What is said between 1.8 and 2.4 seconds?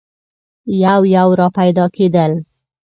کېدل.